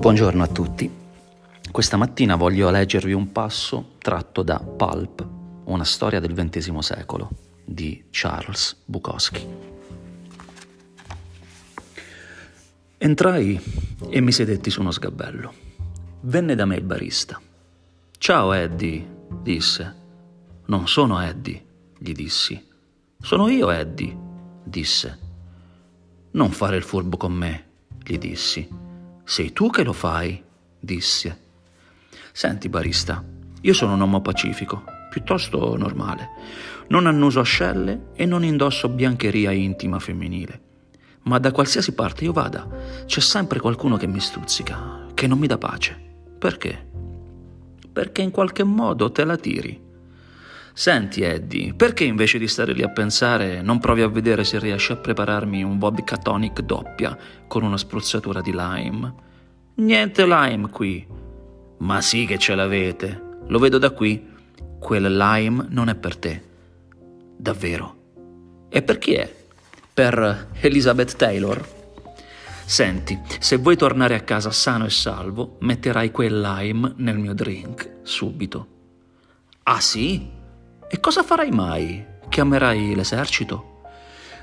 Buongiorno 0.00 0.42
a 0.42 0.46
tutti. 0.46 0.90
Questa 1.70 1.98
mattina 1.98 2.34
voglio 2.34 2.70
leggervi 2.70 3.12
un 3.12 3.32
passo 3.32 3.96
tratto 3.98 4.42
da 4.42 4.58
Pulp, 4.58 5.28
una 5.64 5.84
storia 5.84 6.20
del 6.20 6.32
XX 6.32 6.78
secolo 6.78 7.28
di 7.66 8.06
Charles 8.08 8.80
Bukowski. 8.86 9.46
Entrai 12.96 13.60
e 14.08 14.20
mi 14.22 14.32
sedetti 14.32 14.70
su 14.70 14.80
uno 14.80 14.90
sgabello. 14.90 15.52
Venne 16.22 16.54
da 16.54 16.64
me 16.64 16.76
il 16.76 16.84
barista. 16.84 17.38
Ciao 18.16 18.54
Eddie, 18.54 19.26
disse. 19.42 19.96
Non 20.64 20.88
sono 20.88 21.20
Eddie, 21.20 21.62
gli 21.98 22.12
dissi. 22.12 22.68
Sono 23.20 23.48
io 23.48 23.68
Eddie, 23.68 24.16
disse. 24.64 25.18
Non 26.30 26.50
fare 26.52 26.78
il 26.78 26.84
furbo 26.84 27.18
con 27.18 27.34
me, 27.34 27.66
gli 28.02 28.16
dissi. 28.16 28.88
Sei 29.24 29.52
tu 29.52 29.70
che 29.70 29.84
lo 29.84 29.92
fai, 29.92 30.42
disse. 30.78 31.38
Senti, 32.32 32.68
barista, 32.68 33.22
io 33.62 33.72
sono 33.74 33.94
un 33.94 34.00
uomo 34.00 34.20
pacifico, 34.22 34.84
piuttosto 35.10 35.76
normale. 35.76 36.28
Non 36.88 37.06
annuso 37.06 37.40
ascelle 37.40 38.10
e 38.14 38.24
non 38.24 38.44
indosso 38.44 38.88
biancheria 38.88 39.50
intima 39.50 39.98
femminile. 39.98 40.68
Ma 41.22 41.38
da 41.38 41.52
qualsiasi 41.52 41.92
parte 41.92 42.24
io 42.24 42.32
vada, 42.32 42.66
c'è 43.04 43.20
sempre 43.20 43.60
qualcuno 43.60 43.96
che 43.96 44.06
mi 44.06 44.20
stuzzica, 44.20 45.06
che 45.12 45.26
non 45.26 45.38
mi 45.38 45.46
dà 45.46 45.58
pace. 45.58 45.98
Perché? 46.38 46.88
Perché 47.92 48.22
in 48.22 48.30
qualche 48.30 48.64
modo 48.64 49.12
te 49.12 49.24
la 49.24 49.36
tiri. 49.36 49.88
Senti, 50.80 51.20
Eddie, 51.20 51.74
perché 51.74 52.04
invece 52.04 52.38
di 52.38 52.48
stare 52.48 52.72
lì 52.72 52.82
a 52.82 52.88
pensare 52.88 53.60
non 53.60 53.80
provi 53.80 54.00
a 54.00 54.08
vedere 54.08 54.44
se 54.44 54.58
riesci 54.58 54.92
a 54.92 54.96
prepararmi 54.96 55.62
un 55.62 55.78
vodka 55.78 56.16
tonic 56.16 56.62
doppia 56.62 57.18
con 57.46 57.64
una 57.64 57.76
spruzzatura 57.76 58.40
di 58.40 58.50
lime? 58.50 59.14
Niente 59.74 60.24
lime 60.24 60.70
qui. 60.70 61.06
Ma 61.80 62.00
sì 62.00 62.24
che 62.24 62.38
ce 62.38 62.54
l'avete. 62.54 63.22
Lo 63.48 63.58
vedo 63.58 63.76
da 63.76 63.90
qui. 63.90 64.26
Quel 64.78 65.14
lime 65.14 65.66
non 65.68 65.90
è 65.90 65.94
per 65.94 66.16
te. 66.16 66.42
Davvero. 67.36 67.96
E 68.70 68.80
per 68.80 68.96
chi 68.96 69.12
è? 69.12 69.30
Per 69.92 70.48
Elizabeth 70.62 71.14
Taylor? 71.14 71.62
Senti, 72.64 73.20
se 73.38 73.56
vuoi 73.56 73.76
tornare 73.76 74.14
a 74.14 74.20
casa 74.20 74.50
sano 74.50 74.86
e 74.86 74.90
salvo, 74.90 75.58
metterai 75.60 76.10
quel 76.10 76.40
lime 76.40 76.94
nel 76.96 77.18
mio 77.18 77.34
drink, 77.34 77.96
subito. 78.00 78.66
Ah 79.64 79.80
sì? 79.82 80.38
E 80.92 80.98
cosa 80.98 81.22
farai 81.22 81.52
mai? 81.52 82.04
Chiamerai 82.28 82.96
l'esercito? 82.96 83.82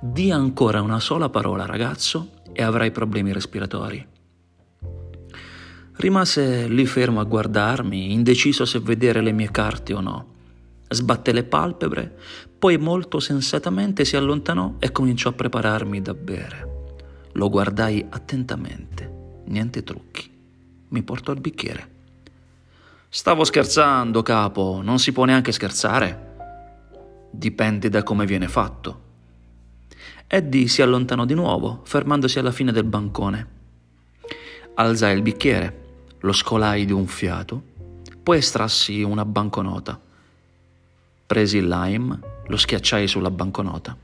Di 0.00 0.30
ancora 0.30 0.80
una 0.80 0.98
sola 0.98 1.28
parola, 1.28 1.66
ragazzo, 1.66 2.30
e 2.54 2.62
avrai 2.62 2.90
problemi 2.90 3.30
respiratori. 3.30 4.06
Rimase 5.96 6.66
lì 6.66 6.86
fermo 6.86 7.20
a 7.20 7.24
guardarmi, 7.24 8.14
indeciso 8.14 8.64
se 8.64 8.78
vedere 8.78 9.20
le 9.20 9.32
mie 9.32 9.50
carte 9.50 9.92
o 9.92 10.00
no. 10.00 10.26
Sbatte 10.88 11.32
le 11.32 11.44
palpebre, 11.44 12.18
poi 12.58 12.78
molto 12.78 13.20
sensatamente 13.20 14.06
si 14.06 14.16
allontanò 14.16 14.76
e 14.78 14.92
cominciò 14.92 15.28
a 15.28 15.34
prepararmi 15.34 16.00
da 16.00 16.14
bere. 16.14 16.68
Lo 17.32 17.50
guardai 17.50 18.06
attentamente, 18.08 19.42
niente 19.44 19.84
trucchi. 19.84 20.26
Mi 20.88 21.02
portò 21.02 21.32
il 21.32 21.40
bicchiere. 21.40 21.98
Stavo 23.10 23.44
scherzando, 23.44 24.22
capo, 24.22 24.80
non 24.82 24.98
si 24.98 25.12
può 25.12 25.26
neanche 25.26 25.52
scherzare 25.52 26.28
dipende 27.40 27.88
da 27.88 28.02
come 28.02 28.26
viene 28.26 28.48
fatto. 28.48 29.08
Eddie 30.26 30.68
si 30.68 30.82
allontanò 30.82 31.24
di 31.24 31.32
nuovo, 31.32 31.80
fermandosi 31.84 32.38
alla 32.38 32.52
fine 32.52 32.70
del 32.70 32.84
bancone. 32.84 33.58
Alzai 34.74 35.16
il 35.16 35.22
bicchiere, 35.22 36.16
lo 36.20 36.32
scolai 36.32 36.84
di 36.84 36.92
un 36.92 37.06
fiato, 37.06 37.62
poi 38.22 38.38
estrassi 38.38 39.02
una 39.02 39.24
banconota. 39.24 39.98
Presi 41.26 41.56
il 41.56 41.66
lime, 41.66 42.18
lo 42.46 42.56
schiacciai 42.58 43.08
sulla 43.08 43.30
banconota. 43.30 43.96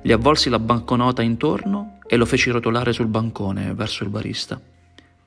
Gli 0.00 0.12
avvolsi 0.12 0.48
la 0.48 0.60
banconota 0.60 1.20
intorno 1.20 1.98
e 2.06 2.16
lo 2.16 2.26
feci 2.26 2.50
rotolare 2.50 2.92
sul 2.92 3.08
bancone 3.08 3.74
verso 3.74 4.04
il 4.04 4.10
barista. 4.10 4.60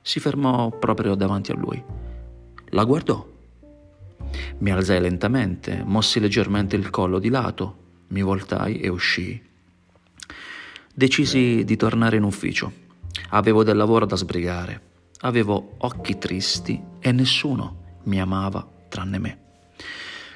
Si 0.00 0.20
fermò 0.20 0.70
proprio 0.70 1.14
davanti 1.14 1.50
a 1.50 1.54
lui. 1.54 1.82
La 2.70 2.84
guardò 2.84 3.34
mi 4.58 4.70
alzai 4.70 5.00
lentamente, 5.00 5.82
mossi 5.84 6.20
leggermente 6.20 6.76
il 6.76 6.90
collo 6.90 7.18
di 7.18 7.28
lato, 7.28 7.84
mi 8.08 8.22
voltai 8.22 8.80
e 8.80 8.88
uscii. 8.88 9.42
Decisi 10.94 11.64
di 11.64 11.76
tornare 11.76 12.16
in 12.16 12.22
ufficio. 12.22 12.72
Avevo 13.30 13.62
del 13.62 13.76
lavoro 13.76 14.06
da 14.06 14.16
sbrigare. 14.16 14.80
Avevo 15.20 15.74
occhi 15.78 16.18
tristi 16.18 16.80
e 17.00 17.12
nessuno 17.12 17.98
mi 18.04 18.20
amava 18.20 18.66
tranne 18.88 19.18
me. 19.18 19.38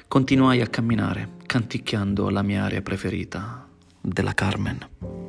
Continuai 0.07 0.61
a 0.61 0.67
camminare, 0.67 1.37
canticchiando 1.45 2.29
la 2.29 2.41
mia 2.41 2.65
aria 2.65 2.81
preferita, 2.81 3.67
della 4.01 4.33
Carmen. 4.33 5.20